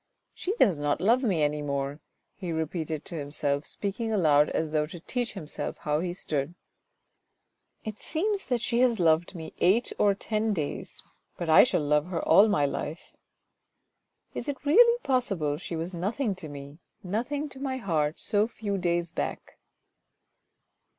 [0.33, 1.99] "She does not love me any more,"
[2.33, 6.55] he repeated to himself, speaking aloud as though to teach himself how he stood."
[7.85, 11.03] It seems that she has loved me eight or ten days,
[11.37, 13.13] but I shall love her all my life.""
[14.33, 18.79] Is it really possible she was nothing to me, nothing to my heart so few
[18.79, 19.59] days back